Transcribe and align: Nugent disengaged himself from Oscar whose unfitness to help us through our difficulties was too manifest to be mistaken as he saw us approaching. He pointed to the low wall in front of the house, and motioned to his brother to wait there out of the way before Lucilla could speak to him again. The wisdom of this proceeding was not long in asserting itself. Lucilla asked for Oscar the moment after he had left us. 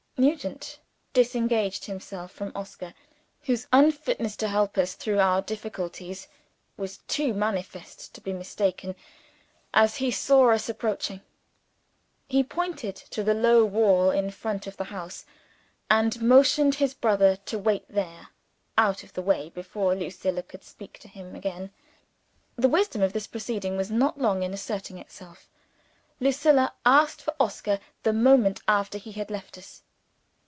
Nugent 0.17 0.77
disengaged 1.13 1.85
himself 1.85 2.31
from 2.31 2.51
Oscar 2.53 2.93
whose 3.41 3.65
unfitness 3.73 4.35
to 4.37 4.47
help 4.49 4.77
us 4.77 4.93
through 4.93 5.17
our 5.19 5.41
difficulties 5.41 6.27
was 6.77 6.99
too 7.07 7.33
manifest 7.33 8.13
to 8.13 8.21
be 8.21 8.31
mistaken 8.31 8.95
as 9.73 9.95
he 9.95 10.11
saw 10.11 10.51
us 10.51 10.69
approaching. 10.69 11.21
He 12.27 12.43
pointed 12.43 12.95
to 12.97 13.23
the 13.23 13.33
low 13.33 13.65
wall 13.65 14.11
in 14.11 14.29
front 14.29 14.67
of 14.67 14.77
the 14.77 14.83
house, 14.93 15.25
and 15.89 16.21
motioned 16.21 16.73
to 16.73 16.79
his 16.79 16.93
brother 16.93 17.37
to 17.47 17.57
wait 17.57 17.85
there 17.89 18.27
out 18.77 19.01
of 19.01 19.13
the 19.13 19.23
way 19.23 19.49
before 19.49 19.95
Lucilla 19.95 20.43
could 20.43 20.63
speak 20.63 20.99
to 20.99 21.07
him 21.07 21.33
again. 21.33 21.71
The 22.57 22.69
wisdom 22.69 23.01
of 23.01 23.13
this 23.13 23.25
proceeding 23.25 23.75
was 23.75 23.89
not 23.89 24.19
long 24.19 24.43
in 24.43 24.53
asserting 24.53 24.99
itself. 24.99 25.49
Lucilla 26.19 26.75
asked 26.85 27.23
for 27.23 27.33
Oscar 27.39 27.79
the 28.03 28.13
moment 28.13 28.61
after 28.67 28.99
he 28.99 29.13
had 29.13 29.31
left 29.31 29.57
us. 29.57 29.81